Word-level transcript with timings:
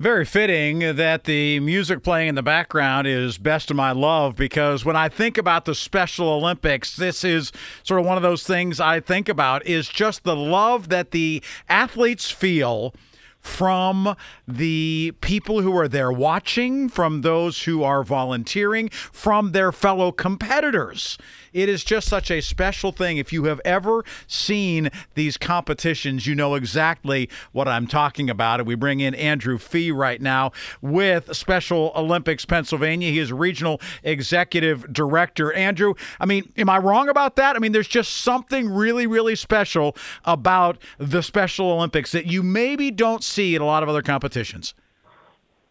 Very 0.00 0.24
fitting 0.24 0.78
that 0.96 1.24
the 1.24 1.60
music 1.60 2.02
playing 2.02 2.28
in 2.28 2.34
the 2.34 2.42
background 2.42 3.06
is 3.06 3.36
Best 3.36 3.70
of 3.70 3.76
My 3.76 3.92
Love 3.92 4.34
because 4.34 4.82
when 4.82 4.96
I 4.96 5.10
think 5.10 5.36
about 5.36 5.66
the 5.66 5.74
Special 5.74 6.26
Olympics, 6.26 6.96
this 6.96 7.22
is 7.22 7.52
sort 7.82 8.00
of 8.00 8.06
one 8.06 8.16
of 8.16 8.22
those 8.22 8.42
things 8.42 8.80
I 8.80 9.00
think 9.00 9.28
about 9.28 9.66
is 9.66 9.90
just 9.90 10.24
the 10.24 10.34
love 10.34 10.88
that 10.88 11.10
the 11.10 11.42
athletes 11.68 12.30
feel 12.30 12.94
from 13.40 14.16
the 14.48 15.12
people 15.20 15.60
who 15.60 15.76
are 15.76 15.88
there 15.88 16.10
watching, 16.10 16.88
from 16.88 17.20
those 17.20 17.64
who 17.64 17.82
are 17.82 18.02
volunteering, 18.02 18.88
from 18.88 19.52
their 19.52 19.70
fellow 19.70 20.12
competitors. 20.12 21.18
It 21.52 21.68
is 21.68 21.84
just 21.84 22.08
such 22.08 22.30
a 22.30 22.40
special 22.40 22.92
thing. 22.92 23.16
If 23.16 23.32
you 23.32 23.44
have 23.44 23.60
ever 23.64 24.04
seen 24.26 24.90
these 25.14 25.36
competitions, 25.36 26.26
you 26.26 26.34
know 26.34 26.54
exactly 26.54 27.28
what 27.52 27.68
I'm 27.68 27.86
talking 27.86 28.30
about. 28.30 28.60
And 28.60 28.66
we 28.66 28.74
bring 28.74 29.00
in 29.00 29.14
Andrew 29.14 29.58
Fee 29.58 29.90
right 29.90 30.20
now 30.20 30.52
with 30.80 31.34
Special 31.36 31.92
Olympics 31.96 32.44
Pennsylvania. 32.44 33.10
He 33.10 33.18
is 33.18 33.32
regional 33.32 33.80
executive 34.02 34.92
director. 34.92 35.52
Andrew, 35.52 35.94
I 36.18 36.26
mean, 36.26 36.52
am 36.56 36.68
I 36.68 36.78
wrong 36.78 37.08
about 37.08 37.36
that? 37.36 37.56
I 37.56 37.58
mean, 37.58 37.72
there's 37.72 37.88
just 37.88 38.16
something 38.16 38.68
really, 38.68 39.06
really 39.06 39.36
special 39.36 39.96
about 40.24 40.78
the 40.98 41.22
Special 41.22 41.70
Olympics 41.70 42.12
that 42.12 42.26
you 42.26 42.42
maybe 42.42 42.90
don't 42.90 43.24
see 43.24 43.54
in 43.54 43.62
a 43.62 43.66
lot 43.66 43.82
of 43.82 43.88
other 43.88 44.02
competitions. 44.02 44.74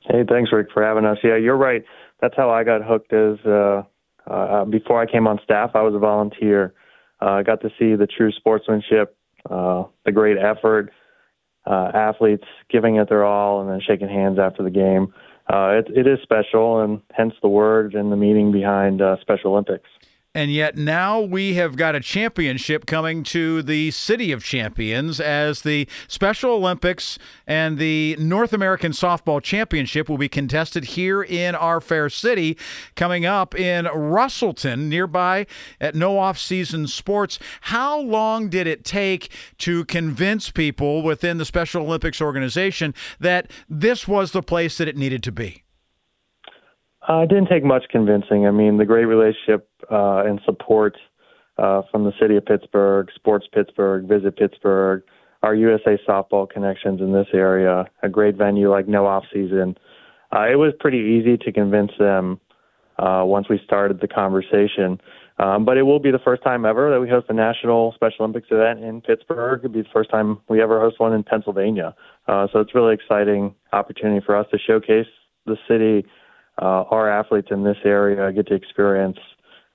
Hey, 0.01 0.23
thanks, 0.27 0.51
Rick, 0.51 0.67
for 0.73 0.83
having 0.83 1.05
us. 1.05 1.17
Yeah, 1.23 1.37
you're 1.37 1.57
right. 1.57 1.83
That's 2.21 2.35
how 2.35 2.49
I 2.49 2.63
got 2.63 2.83
hooked 2.83 3.13
Is 3.13 3.39
uh, 3.45 3.83
uh, 4.29 4.65
before 4.65 5.01
I 5.01 5.05
came 5.05 5.27
on 5.27 5.39
staff, 5.43 5.71
I 5.73 5.81
was 5.81 5.95
a 5.95 5.99
volunteer. 5.99 6.73
Uh, 7.21 7.31
I 7.31 7.43
got 7.43 7.61
to 7.61 7.69
see 7.79 7.95
the 7.95 8.07
true 8.07 8.31
sportsmanship, 8.31 9.17
uh, 9.49 9.83
the 10.05 10.11
great 10.11 10.37
effort, 10.37 10.91
uh, 11.65 11.91
athletes 11.93 12.45
giving 12.69 12.95
it 12.95 13.09
their 13.09 13.25
all, 13.25 13.61
and 13.61 13.69
then 13.69 13.81
shaking 13.85 14.07
hands 14.07 14.39
after 14.39 14.63
the 14.63 14.69
game. 14.69 15.13
Uh, 15.51 15.79
it, 15.79 15.87
it 15.95 16.07
is 16.07 16.19
special, 16.21 16.79
and 16.81 17.01
hence 17.11 17.33
the 17.41 17.49
word 17.49 17.95
and 17.95 18.11
the 18.11 18.15
meaning 18.15 18.51
behind 18.51 19.01
uh, 19.01 19.17
Special 19.21 19.51
Olympics. 19.51 19.89
And 20.39 20.53
yet 20.53 20.77
now 20.77 21.19
we 21.19 21.55
have 21.55 21.75
got 21.75 21.95
a 21.95 21.99
championship 21.99 22.85
coming 22.85 23.23
to 23.23 23.61
the 23.61 23.91
City 23.91 24.31
of 24.31 24.41
Champions 24.41 25.19
as 25.19 25.63
the 25.63 25.85
Special 26.07 26.51
Olympics 26.51 27.19
and 27.45 27.77
the 27.77 28.15
North 28.17 28.53
American 28.53 28.93
Softball 28.93 29.43
Championship 29.43 30.07
will 30.07 30.17
be 30.17 30.29
contested 30.29 30.85
here 30.85 31.21
in 31.21 31.55
our 31.55 31.81
fair 31.81 32.09
city 32.09 32.57
coming 32.95 33.25
up 33.25 33.53
in 33.53 33.87
Russellton, 33.87 34.87
nearby 34.87 35.45
at 35.81 35.93
No 35.93 36.17
Off 36.17 36.39
Season 36.39 36.87
Sports. 36.87 37.37
How 37.59 37.99
long 37.99 38.47
did 38.47 38.65
it 38.65 38.85
take 38.85 39.33
to 39.57 39.83
convince 39.83 40.51
people 40.51 41.03
within 41.03 41.37
the 41.37 41.43
Special 41.43 41.83
Olympics 41.83 42.21
organization 42.21 42.95
that 43.19 43.51
this 43.67 44.07
was 44.07 44.31
the 44.31 44.41
place 44.41 44.77
that 44.77 44.87
it 44.87 44.95
needed 44.95 45.21
to 45.23 45.33
be? 45.33 45.65
Uh, 47.09 47.21
it 47.21 47.29
didn't 47.29 47.47
take 47.47 47.63
much 47.63 47.85
convincing. 47.89 48.45
I 48.45 48.51
mean, 48.51 48.77
the 48.77 48.85
great 48.85 49.05
relationship 49.05 49.67
uh, 49.91 50.23
and 50.25 50.39
support 50.45 50.95
uh, 51.57 51.81
from 51.91 52.03
the 52.03 52.13
city 52.21 52.37
of 52.37 52.45
Pittsburgh, 52.45 53.09
Sports 53.15 53.47
Pittsburgh, 53.51 54.07
Visit 54.07 54.37
Pittsburgh, 54.37 55.01
our 55.41 55.55
USA 55.55 55.97
softball 56.07 56.47
connections 56.47 57.01
in 57.01 57.11
this 57.11 57.27
area, 57.33 57.85
a 58.03 58.09
great 58.09 58.35
venue 58.35 58.69
like 58.69 58.87
No 58.87 59.07
Off 59.07 59.23
Season. 59.33 59.75
Uh, 60.31 60.45
it 60.51 60.55
was 60.55 60.73
pretty 60.79 60.99
easy 60.99 61.37
to 61.37 61.51
convince 61.51 61.91
them 61.97 62.39
uh, 62.99 63.23
once 63.25 63.47
we 63.49 63.59
started 63.65 63.99
the 64.01 64.07
conversation. 64.07 65.01
Um, 65.39 65.63
but 65.63 65.77
it 65.77 65.83
will 65.83 65.99
be 65.99 66.11
the 66.11 66.19
first 66.19 66.43
time 66.43 66.65
ever 66.65 66.91
that 66.91 66.99
we 66.99 67.09
host 67.09 67.27
a 67.29 67.33
national 67.33 67.93
Special 67.93 68.25
Olympics 68.25 68.49
event 68.51 68.83
in 68.83 69.01
Pittsburgh. 69.01 69.61
It'll 69.63 69.73
be 69.73 69.81
the 69.81 69.89
first 69.91 70.11
time 70.11 70.39
we 70.49 70.61
ever 70.61 70.79
host 70.79 70.99
one 70.99 71.13
in 71.13 71.23
Pennsylvania. 71.23 71.95
Uh, 72.27 72.47
so 72.51 72.59
it's 72.59 72.75
really 72.75 72.93
exciting 72.93 73.55
opportunity 73.71 74.23
for 74.23 74.35
us 74.35 74.45
to 74.51 74.59
showcase 74.59 75.07
the 75.45 75.55
city 75.67 76.05
uh, 76.61 76.83
our 76.89 77.09
athletes 77.09 77.49
in 77.51 77.63
this 77.63 77.77
area 77.85 78.31
get 78.33 78.47
to 78.47 78.53
experience 78.53 79.17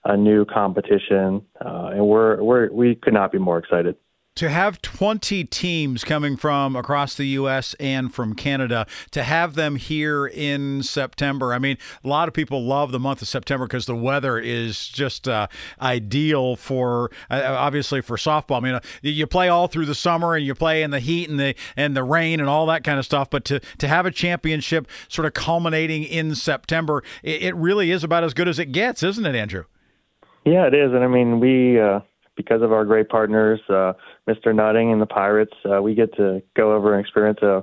a 0.04 0.16
new 0.16 0.44
competition, 0.44 1.42
uh, 1.64 1.90
and 1.92 2.06
we're, 2.06 2.42
we're 2.42 2.70
we 2.70 2.94
could 2.94 3.14
not 3.14 3.32
be 3.32 3.38
more 3.38 3.58
excited 3.58 3.96
to 4.36 4.50
have 4.50 4.82
20 4.82 5.44
teams 5.44 6.02
coming 6.02 6.36
from 6.36 6.74
across 6.74 7.14
the 7.14 7.26
U.S. 7.26 7.74
and 7.78 8.12
from 8.12 8.34
Canada, 8.34 8.86
to 9.12 9.22
have 9.22 9.54
them 9.54 9.76
here 9.76 10.26
in 10.26 10.82
September. 10.82 11.52
I 11.52 11.58
mean, 11.58 11.78
a 12.02 12.08
lot 12.08 12.26
of 12.26 12.34
people 12.34 12.64
love 12.64 12.90
the 12.90 12.98
month 12.98 13.22
of 13.22 13.28
September 13.28 13.66
because 13.66 13.86
the 13.86 13.94
weather 13.94 14.38
is 14.38 14.88
just 14.88 15.28
uh, 15.28 15.46
ideal 15.80 16.56
for, 16.56 17.10
uh, 17.30 17.42
obviously, 17.46 18.00
for 18.00 18.16
softball. 18.16 18.56
I 18.56 18.60
mean, 18.60 18.74
uh, 18.74 18.80
you 19.02 19.26
play 19.26 19.48
all 19.48 19.68
through 19.68 19.86
the 19.86 19.94
summer 19.94 20.34
and 20.34 20.44
you 20.44 20.54
play 20.54 20.82
in 20.82 20.90
the 20.90 21.00
heat 21.00 21.28
and 21.28 21.38
the 21.38 21.54
and 21.76 21.96
the 21.96 22.04
rain 22.04 22.40
and 22.40 22.48
all 22.48 22.66
that 22.66 22.84
kind 22.84 22.98
of 22.98 23.04
stuff. 23.04 23.30
But 23.30 23.44
to 23.46 23.60
to 23.78 23.88
have 23.88 24.06
a 24.06 24.10
championship 24.10 24.88
sort 25.08 25.26
of 25.26 25.34
culminating 25.34 26.02
in 26.02 26.34
September, 26.34 27.02
it, 27.22 27.42
it 27.42 27.56
really 27.56 27.90
is 27.90 28.02
about 28.02 28.24
as 28.24 28.34
good 28.34 28.48
as 28.48 28.58
it 28.58 28.72
gets, 28.72 29.02
isn't 29.02 29.24
it, 29.24 29.36
Andrew? 29.36 29.64
Yeah, 30.44 30.66
it 30.66 30.74
is, 30.74 30.92
and 30.92 31.04
I 31.04 31.06
mean, 31.06 31.40
we. 31.40 31.78
Because 32.36 32.62
of 32.62 32.72
our 32.72 32.84
great 32.84 33.08
partners, 33.08 33.60
uh, 33.68 33.92
Mr. 34.28 34.54
Nutting 34.54 34.90
and 34.92 35.00
the 35.00 35.06
Pirates, 35.06 35.54
uh, 35.64 35.80
we 35.80 35.94
get 35.94 36.14
to 36.16 36.42
go 36.56 36.74
over 36.74 36.92
and 36.92 37.00
experience 37.00 37.40
a 37.42 37.62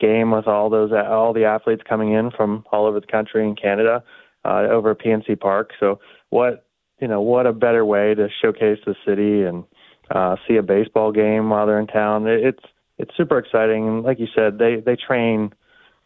game 0.00 0.30
with 0.30 0.46
all 0.46 0.70
those 0.70 0.92
all 0.92 1.32
the 1.32 1.44
athletes 1.44 1.82
coming 1.88 2.12
in 2.12 2.30
from 2.30 2.64
all 2.72 2.86
over 2.86 3.00
the 3.00 3.06
country 3.06 3.46
and 3.46 3.60
Canada 3.60 4.02
uh, 4.44 4.66
over 4.70 4.92
at 4.92 5.00
PNC 5.00 5.38
Park. 5.40 5.70
So 5.80 6.00
what 6.30 6.66
you 7.00 7.08
know, 7.08 7.20
what 7.20 7.46
a 7.46 7.52
better 7.52 7.84
way 7.84 8.14
to 8.14 8.28
showcase 8.40 8.78
the 8.86 8.94
city 9.06 9.42
and 9.42 9.64
uh, 10.10 10.36
see 10.46 10.56
a 10.56 10.62
baseball 10.62 11.12
game 11.12 11.50
while 11.50 11.66
they're 11.66 11.80
in 11.80 11.86
town. 11.86 12.26
It, 12.26 12.44
it's 12.44 12.64
it's 12.98 13.10
super 13.16 13.38
exciting. 13.38 13.88
And 13.88 14.02
like 14.02 14.18
you 14.18 14.28
said, 14.34 14.58
they 14.58 14.76
they 14.84 14.96
train. 14.96 15.52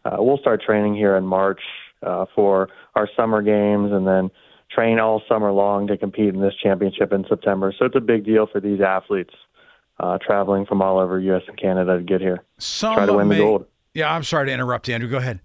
Uh, 0.05 0.17
we'll 0.19 0.37
start 0.37 0.61
training 0.61 0.95
here 0.95 1.15
in 1.17 1.25
March 1.25 1.61
uh, 2.05 2.25
for 2.33 2.69
our 2.95 3.07
summer 3.15 3.41
games, 3.41 3.91
and 3.91 4.07
then 4.07 4.29
train 4.71 4.99
all 4.99 5.21
summer 5.27 5.51
long 5.51 5.87
to 5.87 5.97
compete 5.97 6.33
in 6.33 6.41
this 6.41 6.53
championship 6.61 7.11
in 7.11 7.25
September. 7.27 7.73
So 7.77 7.85
it's 7.85 7.95
a 7.95 8.01
big 8.01 8.25
deal 8.25 8.47
for 8.51 8.59
these 8.59 8.81
athletes 8.81 9.33
uh, 9.99 10.17
traveling 10.25 10.65
from 10.65 10.81
all 10.81 10.99
over 10.99 11.19
U.S. 11.19 11.43
and 11.47 11.57
Canada 11.59 11.97
to 11.97 12.03
get 12.03 12.21
here. 12.21 12.43
Some 12.57 12.95
try 12.95 13.05
to 13.05 13.13
win 13.13 13.27
may, 13.27 13.37
the 13.37 13.41
gold. 13.41 13.65
Yeah, 13.93 14.13
I'm 14.13 14.23
sorry 14.23 14.47
to 14.47 14.53
interrupt, 14.53 14.87
Andrew. 14.89 15.09
Go 15.09 15.17
ahead. 15.17 15.39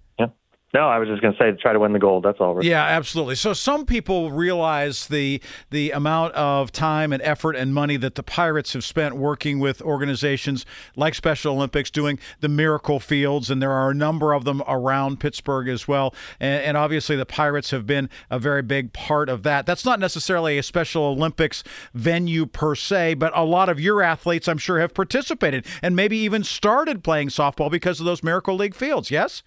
No, 0.74 0.88
I 0.88 0.98
was 0.98 1.08
just 1.08 1.22
going 1.22 1.32
to 1.32 1.38
say 1.38 1.52
try 1.52 1.72
to 1.72 1.78
win 1.78 1.92
the 1.92 2.00
gold. 2.00 2.24
That's 2.24 2.40
all. 2.40 2.62
Yeah, 2.64 2.82
absolutely. 2.82 3.36
So 3.36 3.52
some 3.52 3.86
people 3.86 4.32
realize 4.32 5.06
the 5.06 5.40
the 5.70 5.92
amount 5.92 6.34
of 6.34 6.72
time 6.72 7.12
and 7.12 7.22
effort 7.22 7.54
and 7.54 7.72
money 7.72 7.96
that 7.98 8.16
the 8.16 8.24
Pirates 8.24 8.72
have 8.72 8.82
spent 8.82 9.14
working 9.14 9.60
with 9.60 9.80
organizations 9.82 10.66
like 10.96 11.14
Special 11.14 11.54
Olympics, 11.54 11.92
doing 11.92 12.18
the 12.40 12.48
Miracle 12.48 12.98
Fields, 12.98 13.50
and 13.50 13.62
there 13.62 13.70
are 13.70 13.90
a 13.90 13.94
number 13.94 14.32
of 14.32 14.44
them 14.44 14.64
around 14.66 15.20
Pittsburgh 15.20 15.68
as 15.68 15.86
well. 15.86 16.12
And, 16.40 16.64
and 16.64 16.76
obviously, 16.76 17.14
the 17.14 17.24
Pirates 17.24 17.70
have 17.70 17.86
been 17.86 18.10
a 18.28 18.40
very 18.40 18.62
big 18.62 18.92
part 18.92 19.28
of 19.28 19.44
that. 19.44 19.66
That's 19.66 19.84
not 19.84 20.00
necessarily 20.00 20.58
a 20.58 20.62
Special 20.64 21.04
Olympics 21.04 21.62
venue 21.94 22.46
per 22.46 22.74
se, 22.74 23.14
but 23.14 23.32
a 23.36 23.44
lot 23.44 23.68
of 23.68 23.78
your 23.78 24.02
athletes, 24.02 24.48
I'm 24.48 24.58
sure, 24.58 24.80
have 24.80 24.92
participated 24.92 25.66
and 25.82 25.94
maybe 25.94 26.16
even 26.16 26.42
started 26.42 27.04
playing 27.04 27.28
softball 27.28 27.70
because 27.70 28.00
of 28.00 28.06
those 28.06 28.24
Miracle 28.24 28.56
League 28.56 28.74
fields. 28.74 29.12
Yes. 29.12 29.44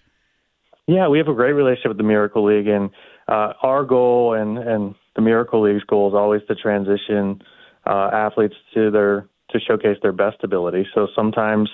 Yeah, 0.88 1.08
we 1.08 1.18
have 1.18 1.28
a 1.28 1.34
great 1.34 1.52
relationship 1.52 1.90
with 1.90 1.98
the 1.98 2.02
Miracle 2.02 2.46
League, 2.46 2.66
and 2.66 2.88
uh, 3.28 3.52
our 3.62 3.84
goal 3.84 4.32
and 4.32 4.56
and 4.56 4.94
the 5.16 5.20
Miracle 5.20 5.62
League's 5.62 5.84
goal 5.84 6.08
is 6.08 6.14
always 6.14 6.40
to 6.48 6.54
transition 6.54 7.42
uh, 7.86 8.08
athletes 8.10 8.54
to 8.72 8.90
their 8.90 9.28
to 9.50 9.60
showcase 9.60 9.98
their 10.00 10.12
best 10.12 10.38
ability. 10.42 10.86
So 10.94 11.06
sometimes, 11.14 11.68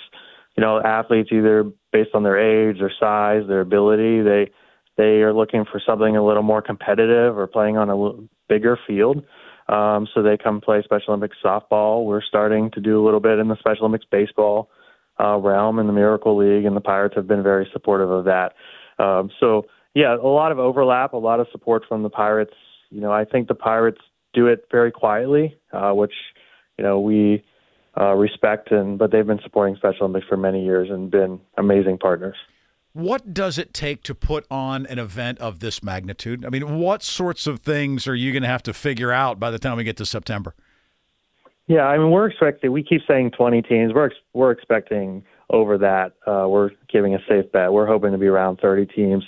you 0.56 0.62
know, 0.62 0.80
athletes 0.82 1.30
either 1.32 1.64
based 1.92 2.10
on 2.12 2.24
their 2.24 2.38
age, 2.38 2.80
their 2.80 2.92
size, 2.98 3.42
their 3.46 3.60
ability. 3.60 4.22
They 4.22 4.50
they 4.96 5.22
are 5.22 5.32
looking 5.32 5.64
for 5.64 5.80
something 5.86 6.16
a 6.16 6.24
little 6.24 6.42
more 6.42 6.60
competitive 6.60 7.38
or 7.38 7.46
playing 7.46 7.76
on 7.76 7.90
a 7.90 8.28
bigger 8.48 8.76
field. 8.84 9.22
Um, 9.68 10.08
so 10.12 10.22
they 10.24 10.36
come 10.36 10.60
play 10.60 10.82
Special 10.82 11.10
Olympics 11.14 11.36
softball. 11.42 12.04
We're 12.04 12.20
starting 12.20 12.72
to 12.72 12.80
do 12.80 13.00
a 13.00 13.04
little 13.04 13.20
bit 13.20 13.38
in 13.38 13.46
the 13.46 13.56
Special 13.60 13.86
Olympics 13.86 14.06
baseball 14.10 14.70
uh, 15.20 15.36
realm 15.38 15.78
in 15.78 15.86
the 15.86 15.92
Miracle 15.92 16.36
League, 16.36 16.64
and 16.64 16.74
the 16.74 16.80
Pirates 16.80 17.14
have 17.14 17.28
been 17.28 17.44
very 17.44 17.68
supportive 17.72 18.10
of 18.10 18.24
that. 18.24 18.54
Um, 18.98 19.30
so 19.40 19.66
yeah, 19.94 20.16
a 20.16 20.26
lot 20.26 20.52
of 20.52 20.58
overlap, 20.58 21.12
a 21.12 21.18
lot 21.18 21.40
of 21.40 21.46
support 21.52 21.84
from 21.88 22.02
the 22.02 22.10
Pirates. 22.10 22.54
You 22.90 23.00
know, 23.00 23.12
I 23.12 23.24
think 23.24 23.48
the 23.48 23.54
Pirates 23.54 24.00
do 24.32 24.46
it 24.46 24.66
very 24.70 24.90
quietly, 24.90 25.56
uh, 25.72 25.92
which 25.92 26.14
you 26.78 26.84
know 26.84 27.00
we 27.00 27.44
uh, 27.98 28.14
respect, 28.14 28.72
and 28.72 28.98
but 28.98 29.12
they've 29.12 29.26
been 29.26 29.40
supporting 29.42 29.76
Special 29.76 30.02
Olympics 30.02 30.26
for 30.26 30.36
many 30.36 30.64
years 30.64 30.90
and 30.90 31.10
been 31.10 31.40
amazing 31.56 31.98
partners. 31.98 32.36
What 32.92 33.34
does 33.34 33.58
it 33.58 33.74
take 33.74 34.04
to 34.04 34.14
put 34.14 34.46
on 34.50 34.86
an 34.86 35.00
event 35.00 35.40
of 35.40 35.58
this 35.58 35.82
magnitude? 35.82 36.44
I 36.44 36.48
mean, 36.48 36.78
what 36.78 37.02
sorts 37.02 37.48
of 37.48 37.60
things 37.60 38.06
are 38.06 38.14
you 38.14 38.30
going 38.30 38.44
to 38.44 38.48
have 38.48 38.62
to 38.64 38.72
figure 38.72 39.10
out 39.10 39.40
by 39.40 39.50
the 39.50 39.58
time 39.58 39.76
we 39.76 39.82
get 39.82 39.96
to 39.96 40.06
September? 40.06 40.54
Yeah, 41.66 41.86
I 41.86 41.98
mean, 41.98 42.10
we're 42.10 42.26
expecting. 42.26 42.70
We 42.70 42.84
keep 42.84 43.00
saying 43.08 43.32
20 43.32 43.62
teams. 43.62 43.92
We're 43.92 44.10
we're 44.32 44.50
expecting 44.50 45.24
over 45.54 45.78
that. 45.78 46.12
Uh, 46.26 46.48
we're 46.48 46.70
giving 46.92 47.14
a 47.14 47.18
safe 47.28 47.50
bet. 47.52 47.72
We're 47.72 47.86
hoping 47.86 48.12
to 48.12 48.18
be 48.18 48.26
around 48.26 48.58
30 48.60 48.86
teams. 48.86 49.24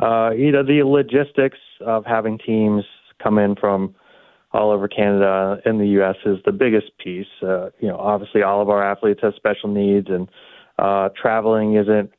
Uh, 0.00 0.30
you 0.30 0.50
know, 0.50 0.64
the 0.64 0.82
logistics 0.82 1.58
of 1.80 2.04
having 2.04 2.38
teams 2.38 2.84
come 3.22 3.38
in 3.38 3.54
from 3.54 3.94
all 4.52 4.70
over 4.70 4.88
Canada 4.88 5.58
and 5.64 5.80
the 5.80 5.86
U.S. 5.98 6.16
is 6.26 6.38
the 6.44 6.52
biggest 6.52 6.90
piece. 6.98 7.26
Uh, 7.42 7.70
you 7.80 7.88
know, 7.88 7.96
obviously, 7.96 8.42
all 8.42 8.60
of 8.60 8.68
our 8.68 8.82
athletes 8.82 9.20
have 9.22 9.34
special 9.36 9.72
needs, 9.72 10.08
and 10.08 10.28
uh, 10.78 11.08
traveling 11.20 11.76
isn't 11.76 12.10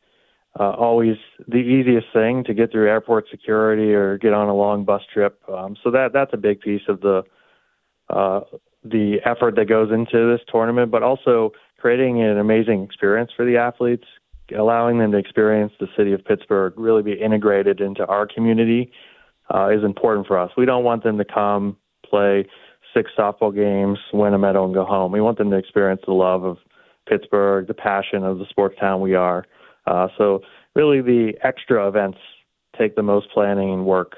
uh, 0.60 0.72
always 0.72 1.18
the 1.48 1.58
easiest 1.58 2.08
thing 2.14 2.44
to 2.46 2.54
get 2.54 2.72
through 2.72 2.88
airport 2.88 3.26
security 3.30 3.94
or 3.94 4.18
get 4.18 4.34
on 4.34 4.50
a 4.50 4.56
long 4.56 4.86
bus 4.86 5.02
trip. 5.12 5.40
Um, 5.50 5.76
so 5.84 5.92
that 5.92 6.14
that's 6.14 6.32
a 6.34 6.38
big 6.38 6.62
piece 6.62 6.84
of 6.88 7.02
the 7.02 7.24
uh, 8.14 8.42
the 8.84 9.18
effort 9.26 9.56
that 9.56 9.66
goes 9.66 9.92
into 9.92 10.32
this 10.32 10.42
tournament, 10.52 10.92
but 10.92 11.04
also 11.04 11.52
creating 11.80 12.22
an 12.22 12.38
amazing 12.38 12.84
experience 12.84 13.32
for 13.36 13.46
the 13.46 13.58
athletes, 13.58 14.06
allowing 14.58 15.00
them 15.00 15.12
to 15.12 15.18
experience 15.18 15.74
the 15.80 15.88
city 15.98 16.14
of 16.14 16.24
Pittsburgh, 16.24 16.74
really 16.78 17.02
be 17.02 17.14
integrated 17.14 17.82
into 17.82 18.06
our 18.06 18.28
community, 18.28 18.92
uh, 19.54 19.70
is 19.70 19.84
important 19.84 20.28
for 20.28 20.38
us. 20.38 20.52
We 20.56 20.66
don't 20.66 20.84
want 20.84 21.04
them 21.04 21.18
to 21.18 21.26
come 21.26 21.78
play 22.10 22.46
six 22.94 23.12
softball 23.18 23.54
games, 23.54 23.98
win 24.14 24.34
a 24.34 24.38
medal, 24.38 24.66
and 24.66 24.74
go 24.74 24.86
home. 24.86 25.12
We 25.12 25.22
want 25.22 25.38
them 25.38 25.50
to 25.50 25.58
experience 25.58 26.02
the 26.06 26.14
love 26.14 26.44
of 26.44 26.58
Pittsburgh, 27.08 27.68
the 27.68 27.74
passion 27.74 28.24
of 28.24 28.38
the 28.38 28.46
sports 28.50 28.76
town 28.80 29.02
we 29.02 29.16
are. 29.16 29.46
Uh, 29.88 30.08
so 30.18 30.42
really, 30.76 31.02
the 31.02 31.34
extra 31.44 31.88
events 31.88 32.20
take 32.78 32.96
the 32.96 33.04
most 33.04 33.28
planning 33.34 33.74
and 33.74 33.86
work. 33.86 34.18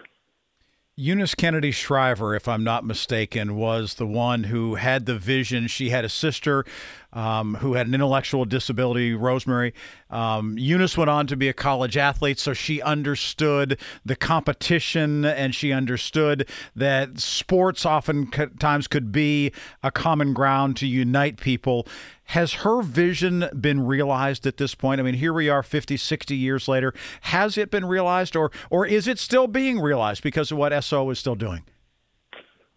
Eunice 0.98 1.36
Kennedy 1.36 1.72
Shriver, 1.72 2.36
if 2.36 2.48
I'm 2.48 2.64
not 2.64 2.86
mistaken, 2.86 3.58
was 3.58 3.96
the 3.96 4.08
one 4.08 4.46
who 4.46 4.76
had 4.76 5.06
the 5.06 5.18
vision. 5.18 5.68
She 5.68 5.90
had 5.90 6.06
a 6.06 6.10
sister 6.10 6.64
um, 7.13 7.56
who 7.56 7.74
had 7.74 7.88
an 7.88 7.94
intellectual 7.94 8.46
disability, 8.46 9.13
Rosemary. 9.13 9.74
Um, 10.10 10.57
Eunice 10.57 10.98
went 10.98 11.10
on 11.10 11.28
to 11.28 11.36
be 11.36 11.50
a 11.50 11.54
college 11.54 11.98
athlete, 11.98 12.40
so 12.40 12.54
she 12.54 12.81
understood 12.81 13.80
the 14.06 14.16
competition 14.16 15.25
and 15.25 15.56
she 15.56 15.72
understood 15.72 16.48
that 16.75 17.19
sports 17.19 17.86
oftentimes 17.86 18.88
could 18.88 19.12
be 19.12 19.52
a 19.84 19.92
common 19.92 20.34
ground 20.34 20.78
to 20.78 20.88
unite 20.88 21.38
people. 21.38 21.88
Has 22.30 22.54
her 22.54 22.81
vision 22.81 23.46
been 23.60 23.86
realized 23.86 24.48
at 24.48 24.58
this 24.58 24.74
point? 24.74 25.00
I 25.00 25.04
mean, 25.04 25.13
here 25.16 25.34
we 25.34 25.48
are 25.48 25.62
50, 25.62 25.96
60 25.96 26.36
years 26.36 26.68
later. 26.68 26.94
Has 27.22 27.58
it 27.58 27.69
been 27.69 27.86
realized 27.86 28.36
or 28.36 28.51
or 28.69 28.86
is 28.86 29.08
it 29.08 29.19
still 29.19 29.48
being 29.48 29.80
realized 29.80 30.24
because 30.24 30.51
of 30.51 30.58
what 30.58 30.84
SO 30.84 31.10
is 31.12 31.19
still 31.19 31.36
doing? 31.36 31.63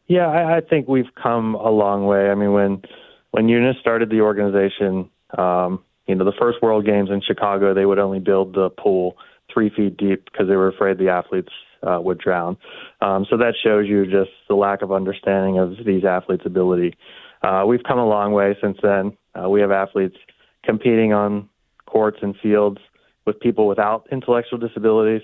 Yeah, 0.06 0.26
I, 0.26 0.56
I 0.56 0.60
think 0.60 0.88
we've 0.88 1.14
come 1.22 1.54
a 1.54 1.70
long 1.70 2.06
way. 2.06 2.30
I 2.30 2.34
mean, 2.34 2.52
when 2.52 2.82
when 3.30 3.48
Eunice 3.48 3.76
started 3.80 4.10
the 4.10 4.20
organization, 4.20 5.10
um, 5.36 5.82
you 6.06 6.14
know, 6.14 6.24
the 6.24 6.32
first 6.38 6.62
World 6.62 6.86
Games 6.86 7.10
in 7.10 7.20
Chicago, 7.20 7.74
they 7.74 7.84
would 7.84 7.98
only 7.98 8.18
build 8.18 8.54
the 8.54 8.70
pool 8.70 9.16
three 9.52 9.70
feet 9.70 9.96
deep 9.96 10.24
because 10.24 10.48
they 10.48 10.56
were 10.56 10.68
afraid 10.68 10.98
the 10.98 11.08
athletes 11.08 11.52
uh, 11.82 11.98
would 12.00 12.18
drown. 12.18 12.56
Um, 13.00 13.26
so 13.28 13.36
that 13.36 13.54
shows 13.62 13.86
you 13.86 14.04
just 14.04 14.30
the 14.48 14.54
lack 14.54 14.82
of 14.82 14.92
understanding 14.92 15.58
of 15.58 15.84
these 15.84 16.04
athletes' 16.04 16.44
ability. 16.46 16.96
Uh, 17.42 17.64
we've 17.66 17.82
come 17.86 17.98
a 17.98 18.06
long 18.06 18.32
way 18.32 18.56
since 18.60 18.78
then. 18.82 19.16
Uh, 19.34 19.48
we 19.48 19.60
have 19.60 19.70
athletes 19.70 20.16
competing 20.64 21.12
on 21.12 21.48
courts 21.86 22.18
and 22.22 22.34
fields 22.42 22.78
with 23.26 23.38
people 23.40 23.68
without 23.68 24.06
intellectual 24.10 24.58
disabilities. 24.58 25.22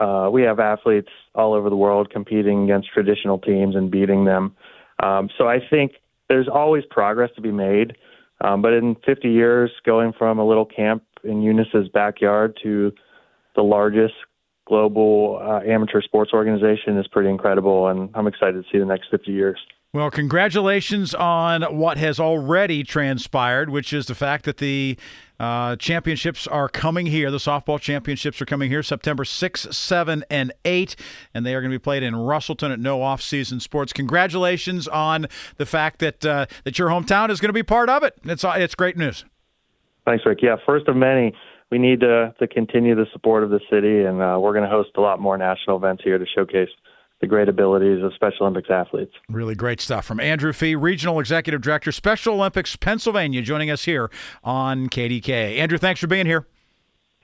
Uh, 0.00 0.28
we 0.32 0.42
have 0.42 0.58
athletes 0.58 1.10
all 1.34 1.52
over 1.54 1.70
the 1.70 1.76
world 1.76 2.10
competing 2.10 2.64
against 2.64 2.88
traditional 2.92 3.38
teams 3.38 3.76
and 3.76 3.90
beating 3.90 4.24
them. 4.24 4.56
Um, 5.02 5.28
so 5.38 5.46
I 5.46 5.58
think 5.70 5.92
there's 6.28 6.48
always 6.48 6.84
progress 6.90 7.30
to 7.36 7.40
be 7.40 7.52
made. 7.52 7.96
Um, 8.40 8.62
but 8.62 8.72
in 8.72 8.96
50 9.06 9.28
years, 9.28 9.70
going 9.84 10.12
from 10.12 10.38
a 10.38 10.46
little 10.46 10.66
camp 10.66 11.04
in 11.22 11.40
Eunice's 11.40 11.88
backyard 11.92 12.58
to 12.62 12.92
the 13.56 13.62
largest 13.62 14.14
global 14.66 15.38
uh, 15.42 15.60
amateur 15.66 16.00
sports 16.02 16.32
organization 16.32 16.98
is 16.98 17.06
pretty 17.06 17.28
incredible, 17.28 17.88
and 17.88 18.10
I'm 18.14 18.26
excited 18.26 18.64
to 18.64 18.70
see 18.72 18.78
the 18.78 18.86
next 18.86 19.08
50 19.10 19.30
years. 19.30 19.58
Well, 19.92 20.10
congratulations 20.10 21.14
on 21.14 21.62
what 21.76 21.98
has 21.98 22.18
already 22.18 22.82
transpired, 22.82 23.70
which 23.70 23.92
is 23.92 24.06
the 24.06 24.14
fact 24.14 24.44
that 24.44 24.56
the 24.56 24.98
uh, 25.40 25.76
championships 25.76 26.46
are 26.46 26.68
coming 26.68 27.06
here. 27.06 27.30
The 27.30 27.38
softball 27.38 27.80
championships 27.80 28.40
are 28.40 28.46
coming 28.46 28.70
here 28.70 28.82
September 28.82 29.24
6, 29.24 29.68
7, 29.70 30.24
and 30.30 30.52
8, 30.64 30.96
and 31.34 31.44
they 31.44 31.54
are 31.54 31.60
going 31.60 31.70
to 31.70 31.78
be 31.78 31.82
played 31.82 32.02
in 32.02 32.14
Russellton 32.14 32.70
at 32.70 32.78
no 32.78 33.02
off-season 33.02 33.60
sports. 33.60 33.92
Congratulations 33.92 34.86
on 34.88 35.26
the 35.56 35.66
fact 35.66 35.98
that 36.00 36.24
uh, 36.24 36.46
that 36.64 36.78
your 36.78 36.88
hometown 36.88 37.30
is 37.30 37.40
going 37.40 37.48
to 37.48 37.54
be 37.54 37.62
part 37.62 37.88
of 37.88 38.02
it. 38.02 38.14
It's 38.24 38.44
it's 38.44 38.74
great 38.74 38.96
news. 38.96 39.24
Thanks, 40.04 40.24
Rick. 40.26 40.38
Yeah, 40.42 40.56
first 40.64 40.88
of 40.88 40.96
many. 40.96 41.34
We 41.70 41.78
need 41.78 42.00
to 42.00 42.34
to 42.38 42.46
continue 42.46 42.94
the 42.94 43.06
support 43.12 43.42
of 43.42 43.50
the 43.50 43.60
city, 43.70 44.04
and 44.04 44.22
uh, 44.22 44.38
we're 44.40 44.52
going 44.52 44.64
to 44.64 44.70
host 44.70 44.90
a 44.96 45.00
lot 45.00 45.18
more 45.18 45.36
national 45.36 45.76
events 45.76 46.04
here 46.04 46.18
to 46.18 46.26
showcase 46.26 46.68
the 47.20 47.26
great 47.26 47.48
abilities 47.48 48.02
of 48.02 48.12
Special 48.14 48.42
Olympics 48.42 48.70
athletes. 48.70 49.12
Really 49.28 49.54
great 49.54 49.80
stuff 49.80 50.04
from 50.04 50.20
Andrew 50.20 50.52
Fee, 50.52 50.74
Regional 50.74 51.20
Executive 51.20 51.60
Director, 51.60 51.92
Special 51.92 52.34
Olympics 52.34 52.76
Pennsylvania, 52.76 53.40
joining 53.42 53.70
us 53.70 53.84
here 53.84 54.10
on 54.42 54.88
KDKA. 54.88 55.58
Andrew, 55.58 55.78
thanks 55.78 56.00
for 56.00 56.06
being 56.06 56.26
here. 56.26 56.46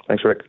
Thanks, 0.08 0.24
Rick. 0.24 0.42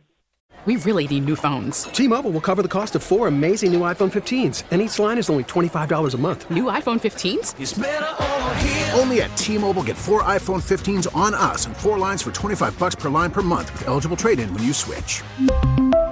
We 0.64 0.76
really 0.76 1.08
need 1.08 1.24
new 1.24 1.34
phones. 1.34 1.84
T 1.84 2.06
Mobile 2.06 2.30
will 2.30 2.40
cover 2.40 2.62
the 2.62 2.68
cost 2.68 2.94
of 2.94 3.02
four 3.02 3.26
amazing 3.26 3.72
new 3.72 3.80
iPhone 3.80 4.12
15s, 4.12 4.62
and 4.70 4.80
each 4.80 4.96
line 5.00 5.18
is 5.18 5.28
only 5.28 5.42
$25 5.42 6.14
a 6.14 6.18
month. 6.18 6.48
New 6.50 6.64
iPhone 6.64 7.00
15s? 7.00 8.96
Only 8.96 9.22
at 9.22 9.36
T 9.36 9.58
Mobile 9.58 9.82
get 9.82 9.96
four 9.96 10.22
iPhone 10.22 10.62
15s 10.62 11.14
on 11.16 11.34
us 11.34 11.66
and 11.66 11.76
four 11.76 11.98
lines 11.98 12.22
for 12.22 12.30
25 12.30 12.78
bucks 12.78 12.94
per 12.94 13.08
line 13.08 13.32
per 13.32 13.42
month 13.42 13.72
with 13.72 13.88
eligible 13.88 14.16
trade 14.16 14.38
in 14.38 14.54
when 14.54 14.62
you 14.62 14.72
switch. 14.72 15.24